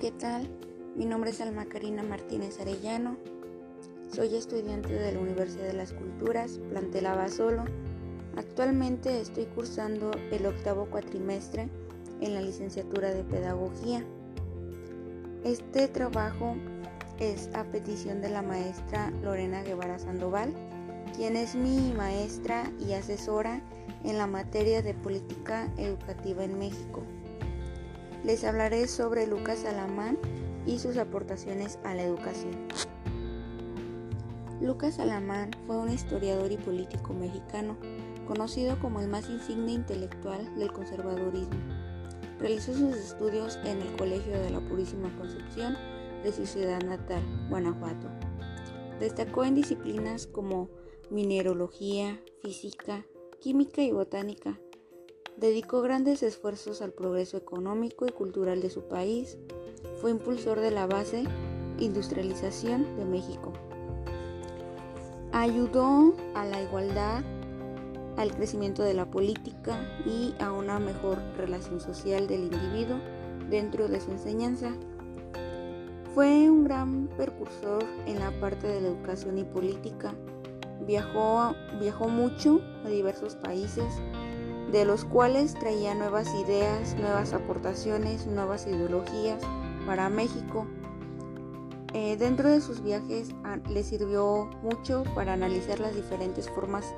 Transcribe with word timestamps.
¿qué 0.00 0.10
tal? 0.10 0.46
Mi 0.94 1.06
nombre 1.06 1.30
es 1.30 1.40
Alma 1.40 1.64
Karina 1.64 2.02
Martínez 2.02 2.60
Arellano. 2.60 3.16
Soy 4.12 4.36
estudiante 4.36 4.92
de 4.92 5.12
la 5.12 5.20
Universidad 5.20 5.64
de 5.64 5.72
las 5.72 5.94
Culturas, 5.94 6.60
plantel 6.68 7.06
Solo. 7.30 7.64
Actualmente 8.36 9.20
estoy 9.20 9.46
cursando 9.46 10.10
el 10.30 10.44
octavo 10.44 10.86
cuatrimestre 10.90 11.70
en 12.20 12.34
la 12.34 12.42
licenciatura 12.42 13.14
de 13.14 13.24
Pedagogía. 13.24 14.04
Este 15.44 15.88
trabajo 15.88 16.56
es 17.18 17.48
a 17.54 17.64
petición 17.64 18.20
de 18.20 18.28
la 18.28 18.42
maestra 18.42 19.10
Lorena 19.22 19.62
Guevara 19.62 19.98
Sandoval, 19.98 20.52
quien 21.16 21.36
es 21.36 21.54
mi 21.54 21.94
maestra 21.94 22.70
y 22.86 22.92
asesora 22.92 23.62
en 24.04 24.18
la 24.18 24.26
materia 24.26 24.82
de 24.82 24.92
política 24.92 25.72
educativa 25.78 26.44
en 26.44 26.58
México. 26.58 27.02
Les 28.26 28.42
hablaré 28.42 28.88
sobre 28.88 29.28
Lucas 29.28 29.64
Alamán 29.64 30.18
y 30.66 30.80
sus 30.80 30.96
aportaciones 30.96 31.78
a 31.84 31.94
la 31.94 32.02
educación. 32.02 32.56
Lucas 34.60 34.98
Alamán 34.98 35.52
fue 35.64 35.76
un 35.76 35.92
historiador 35.92 36.50
y 36.50 36.56
político 36.56 37.14
mexicano, 37.14 37.76
conocido 38.26 38.80
como 38.80 38.98
el 38.98 39.06
más 39.06 39.30
insigne 39.30 39.74
intelectual 39.74 40.58
del 40.58 40.72
conservadurismo. 40.72 41.54
Realizó 42.40 42.74
sus 42.74 42.96
estudios 42.96 43.60
en 43.64 43.80
el 43.80 43.94
Colegio 43.96 44.36
de 44.36 44.50
la 44.50 44.58
Purísima 44.58 45.16
Concepción 45.16 45.76
de 46.24 46.32
su 46.32 46.46
ciudad 46.46 46.82
natal, 46.82 47.22
Guanajuato. 47.48 48.08
Destacó 48.98 49.44
en 49.44 49.54
disciplinas 49.54 50.26
como 50.26 50.68
mineralogía, 51.10 52.20
física, 52.42 53.06
química 53.40 53.82
y 53.82 53.92
botánica. 53.92 54.58
Dedicó 55.36 55.82
grandes 55.82 56.22
esfuerzos 56.22 56.80
al 56.80 56.92
progreso 56.92 57.36
económico 57.36 58.06
y 58.06 58.10
cultural 58.10 58.62
de 58.62 58.70
su 58.70 58.88
país. 58.88 59.36
Fue 60.00 60.10
impulsor 60.10 60.60
de 60.60 60.70
la 60.70 60.86
base 60.86 61.24
industrialización 61.78 62.96
de 62.96 63.04
México. 63.04 63.52
Ayudó 65.32 66.14
a 66.34 66.46
la 66.46 66.62
igualdad, 66.62 67.22
al 68.16 68.34
crecimiento 68.34 68.82
de 68.82 68.94
la 68.94 69.10
política 69.10 69.78
y 70.06 70.34
a 70.40 70.52
una 70.52 70.78
mejor 70.78 71.18
relación 71.36 71.80
social 71.80 72.26
del 72.26 72.44
individuo 72.44 72.98
dentro 73.50 73.88
de 73.88 74.00
su 74.00 74.10
enseñanza. 74.12 74.72
Fue 76.14 76.48
un 76.48 76.64
gran 76.64 77.08
precursor 77.08 77.84
en 78.06 78.20
la 78.20 78.30
parte 78.40 78.66
de 78.66 78.80
la 78.80 78.88
educación 78.88 79.36
y 79.36 79.44
política. 79.44 80.14
Viajó, 80.86 81.54
viajó 81.78 82.08
mucho 82.08 82.62
a 82.86 82.88
diversos 82.88 83.34
países, 83.34 83.84
de 84.72 84.84
los 84.84 85.04
cuales 85.04 85.54
traía 85.54 85.94
nuevas 85.94 86.34
ideas, 86.34 86.96
nuevas 86.96 87.32
aportaciones, 87.32 88.26
nuevas 88.26 88.66
ideologías 88.66 89.42
para 89.86 90.08
México. 90.08 90.66
Eh, 91.94 92.16
dentro 92.16 92.50
de 92.50 92.60
sus 92.60 92.82
viajes 92.82 93.30
le 93.70 93.82
sirvió 93.82 94.50
mucho 94.62 95.04
para 95.14 95.32
analizar 95.32 95.80
las 95.80 95.94
diferentes 95.94 96.50
formas 96.50 96.94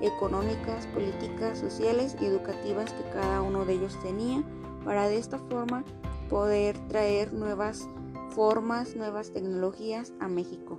económicas, 0.00 0.86
políticas, 0.88 1.58
sociales 1.58 2.16
y 2.20 2.26
educativas 2.26 2.92
que 2.92 3.10
cada 3.12 3.42
uno 3.42 3.64
de 3.64 3.74
ellos 3.74 3.98
tenía, 4.02 4.42
para 4.84 5.08
de 5.08 5.18
esta 5.18 5.38
forma 5.38 5.84
poder 6.30 6.78
traer 6.88 7.32
nuevas 7.32 7.86
formas, 8.30 8.96
nuevas 8.96 9.30
tecnologías 9.32 10.12
a 10.20 10.28
México. 10.28 10.78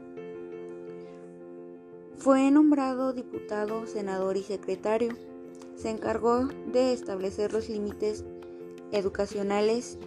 Fue 2.17 2.49
nombrado 2.51 3.13
diputado, 3.13 3.87
senador 3.87 4.37
y 4.37 4.43
secretario. 4.43 5.15
Se 5.81 5.89
encargó 5.89 6.47
de 6.71 6.93
establecer 6.93 7.53
los 7.53 7.67
límites 7.67 8.23
educacionales 8.91 9.97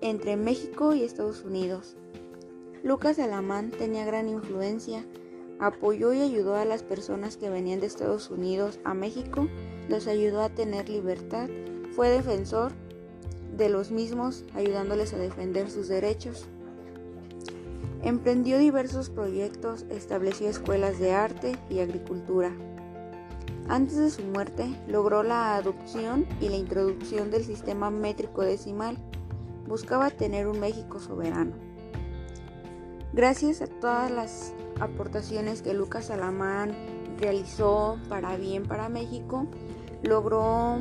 entre 0.00 0.36
México 0.36 0.96
y 0.96 1.04
Estados 1.04 1.44
Unidos. 1.44 1.96
Lucas 2.82 3.20
Alamán 3.20 3.70
tenía 3.70 4.04
gran 4.04 4.28
influencia, 4.28 5.06
apoyó 5.60 6.12
y 6.12 6.22
ayudó 6.22 6.56
a 6.56 6.64
las 6.64 6.82
personas 6.82 7.36
que 7.36 7.50
venían 7.50 7.78
de 7.78 7.86
Estados 7.86 8.30
Unidos 8.30 8.80
a 8.82 8.94
México, 8.94 9.46
los 9.88 10.08
ayudó 10.08 10.42
a 10.42 10.48
tener 10.48 10.88
libertad, 10.88 11.48
fue 11.94 12.08
defensor 12.08 12.72
de 13.56 13.68
los 13.68 13.92
mismos, 13.92 14.44
ayudándoles 14.54 15.14
a 15.14 15.18
defender 15.18 15.70
sus 15.70 15.86
derechos. 15.86 16.48
Emprendió 18.02 18.58
diversos 18.58 19.08
proyectos, 19.08 19.86
estableció 19.88 20.48
escuelas 20.48 20.98
de 20.98 21.12
arte 21.12 21.56
y 21.70 21.78
agricultura. 21.78 22.52
Antes 23.68 23.98
de 23.98 24.10
su 24.10 24.22
muerte, 24.22 24.66
logró 24.86 25.22
la 25.22 25.56
adopción 25.56 26.26
y 26.40 26.48
la 26.48 26.56
introducción 26.56 27.30
del 27.30 27.44
sistema 27.44 27.90
métrico 27.90 28.40
decimal. 28.40 28.96
Buscaba 29.66 30.08
tener 30.08 30.46
un 30.46 30.58
México 30.58 30.98
soberano. 31.00 31.52
Gracias 33.12 33.60
a 33.60 33.66
todas 33.66 34.10
las 34.10 34.54
aportaciones 34.80 35.60
que 35.60 35.74
Lucas 35.74 36.10
Alamán 36.10 36.74
realizó 37.18 37.98
para 38.08 38.36
bien 38.36 38.64
para 38.64 38.88
México, 38.88 39.46
logró 40.02 40.78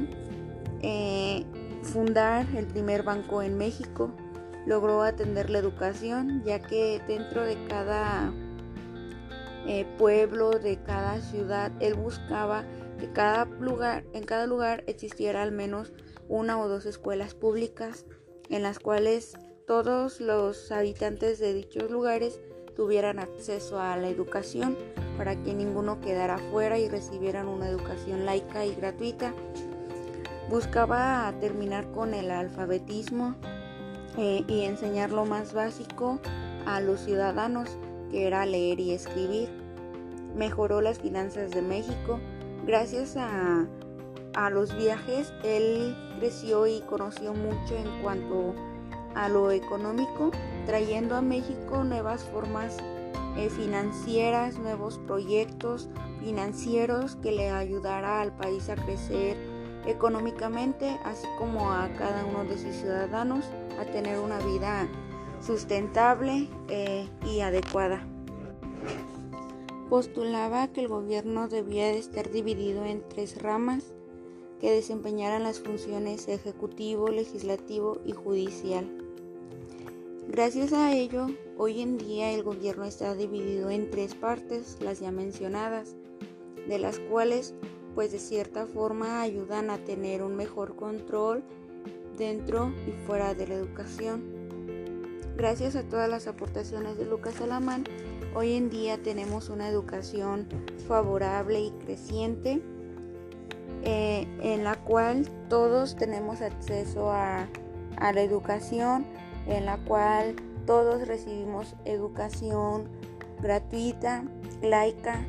eh, 0.82 1.46
fundar 1.84 2.46
el 2.56 2.68
primer 2.68 3.04
banco 3.04 3.42
en 3.42 3.58
México. 3.58 4.12
Logró 4.66 5.02
atender 5.04 5.50
la 5.50 5.60
educación, 5.60 6.44
ya 6.46 6.60
que 6.60 7.02
dentro 7.08 7.44
de 7.44 7.58
cada 7.68 8.34
eh, 9.68 9.86
pueblo, 9.98 10.52
de 10.52 10.82
cada 10.82 11.22
ciudad, 11.22 11.72
él 11.80 11.96
buscaba 11.96 12.66
que 13.00 13.12
cada 13.12 13.46
lugar, 13.46 14.06
en 14.14 14.24
cada 14.24 14.48
lugar 14.48 14.84
existiera 14.88 15.44
al 15.44 15.52
menos 15.52 15.94
una 16.30 16.60
o 16.60 16.68
dos 16.68 16.86
escuelas 16.86 17.36
públicas 17.36 18.06
en 18.50 18.64
las 18.64 18.80
cuales 18.80 19.38
todos 19.68 20.22
los 20.22 20.72
habitantes 20.72 21.40
de 21.40 21.54
dichos 21.54 21.92
lugares 21.92 22.40
tuvieran 22.76 23.20
acceso 23.20 23.80
a 23.80 23.98
la 23.98 24.08
educación 24.08 24.78
para 25.18 25.36
que 25.44 25.54
ninguno 25.54 26.00
quedara 26.00 26.38
fuera 26.38 26.78
y 26.78 26.88
recibieran 26.88 27.48
una 27.48 27.68
educación 27.68 28.26
laica 28.26 28.66
y 28.66 28.76
gratuita. 28.76 29.34
Buscaba 30.50 31.34
terminar 31.42 31.92
con 31.92 32.14
el 32.14 32.32
alfabetismo 32.32 33.36
eh, 34.18 34.46
y 34.48 34.64
enseñar 34.64 35.12
lo 35.12 35.26
más 35.26 35.54
básico 35.54 36.20
a 36.66 36.80
los 36.80 37.02
ciudadanos, 37.02 37.78
que 38.12 38.28
era 38.28 38.46
leer 38.46 38.80
y 38.80 38.92
escribir. 38.92 39.50
Mejoró 40.36 40.82
las 40.82 41.00
finanzas 41.00 41.52
de 41.52 41.62
México. 41.62 42.20
Gracias 42.66 43.16
a, 43.18 43.68
los 44.52 44.78
viajes, 44.78 45.34
él 45.44 45.96
creció 46.20 46.68
y 46.68 46.82
conoció 46.82 47.34
mucho 47.34 47.76
en 47.76 48.04
cuanto 48.04 48.54
a 49.16 49.30
lo 49.30 49.50
económico, 49.50 50.30
trayendo 50.68 51.16
a 51.16 51.22
México 51.22 51.84
nuevas 51.84 52.24
formas 52.26 52.78
eh, 53.36 53.50
financieras, 53.50 54.60
nuevos 54.60 55.00
proyectos 55.08 55.90
financieros 56.20 57.16
que 57.16 57.32
le 57.32 57.50
ayudara 57.50 58.22
al 58.22 58.32
país 58.32 58.70
a 58.70 58.76
crecer 58.76 59.38
económicamente, 59.88 61.00
así 61.04 61.26
como 61.40 61.72
a 61.72 61.90
cada 61.98 62.26
uno 62.26 62.44
de 62.44 62.58
sus 62.58 62.76
ciudadanos 62.76 63.46
a 63.80 63.86
tener 63.86 64.20
una 64.20 64.38
vida 64.40 64.88
sustentable 65.42 66.48
eh, 66.70 67.08
y 67.26 67.42
adecuada. 67.42 68.06
Postulaba 69.90 70.68
que 70.68 70.82
el 70.82 70.88
gobierno 70.90 71.48
debía 71.48 71.86
de 71.86 71.98
estar 71.98 72.30
dividido 72.30 72.84
en 72.84 73.08
tres 73.08 73.42
ramas 73.42 73.94
que 74.60 74.72
desempeñaran 74.72 75.44
las 75.44 75.60
funciones 75.60 76.28
ejecutivo, 76.28 77.08
legislativo 77.10 78.00
y 78.06 78.12
judicial. 78.12 78.86
Gracias 80.28 80.74
a 80.74 80.94
ello, 80.94 81.28
hoy 81.58 81.82
en 81.82 81.98
día 81.98 82.32
el 82.32 82.44
gobierno 82.44 82.84
está 82.84 83.16
dividido 83.16 83.70
en 83.70 83.90
tres 83.90 84.14
partes, 84.14 84.78
las 84.82 85.00
ya 85.00 85.12
mencionadas, 85.12 85.96
de 86.68 86.80
las 86.80 87.00
cuales 87.00 87.54
pues 87.96 88.12
de 88.12 88.20
cierta 88.20 88.68
forma 88.68 89.22
ayudan 89.22 89.70
a 89.70 89.78
tener 89.78 90.22
un 90.22 90.36
mejor 90.36 90.76
control 90.76 91.44
dentro 92.18 92.74
y 92.88 92.92
fuera 93.06 93.34
de 93.34 93.48
la 93.48 93.56
educación. 93.56 94.37
Gracias 95.38 95.76
a 95.76 95.84
todas 95.84 96.10
las 96.10 96.26
aportaciones 96.26 96.98
de 96.98 97.06
Lucas 97.06 97.40
Alamán, 97.42 97.84
hoy 98.34 98.54
en 98.54 98.72
día 98.72 98.98
tenemos 98.98 99.50
una 99.50 99.70
educación 99.70 100.48
favorable 100.88 101.60
y 101.60 101.70
creciente 101.86 102.60
eh, 103.84 104.28
en 104.42 104.64
la 104.64 104.78
cual 104.78 105.30
todos 105.48 105.96
tenemos 105.96 106.42
acceso 106.42 107.12
a, 107.12 107.48
a 107.98 108.14
la 108.14 108.22
educación, 108.24 109.06
en 109.46 109.68
la 109.68 109.78
cual 109.78 110.36
todos 110.66 111.08
recibimos 111.08 111.76
educación 111.86 112.90
gratuita, 113.40 114.24
laica, 114.64 115.24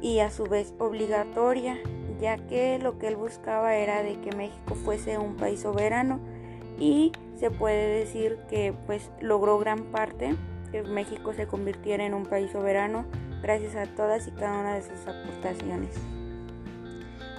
y 0.00 0.20
a 0.20 0.30
su 0.30 0.44
vez 0.44 0.72
obligatoria, 0.78 1.80
ya 2.20 2.36
que 2.46 2.78
lo 2.78 2.96
que 3.00 3.08
él 3.08 3.16
buscaba 3.16 3.74
era 3.74 4.04
de 4.04 4.20
que 4.20 4.36
México 4.36 4.76
fuese 4.76 5.18
un 5.18 5.34
país 5.34 5.62
soberano 5.62 6.20
y 6.78 7.10
se 7.38 7.50
puede 7.50 7.98
decir 7.98 8.38
que 8.48 8.74
pues 8.86 9.10
logró 9.20 9.58
gran 9.58 9.90
parte 9.92 10.34
que 10.72 10.82
México 10.82 11.32
se 11.32 11.46
convirtiera 11.46 12.04
en 12.04 12.14
un 12.14 12.24
país 12.24 12.50
soberano 12.50 13.06
gracias 13.42 13.76
a 13.76 13.86
todas 13.94 14.26
y 14.26 14.32
cada 14.32 14.60
una 14.60 14.74
de 14.74 14.82
sus 14.82 15.06
aportaciones. 15.06 15.94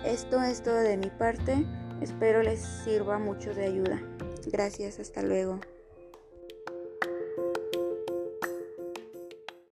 Esto 0.05 0.41
es 0.41 0.63
todo 0.63 0.77
de 0.77 0.97
mi 0.97 1.09
parte, 1.09 1.65
espero 2.01 2.41
les 2.41 2.61
sirva 2.61 3.19
mucho 3.19 3.53
de 3.53 3.65
ayuda. 3.65 3.99
Gracias, 4.51 4.99
hasta 4.99 5.21
luego. 5.21 5.59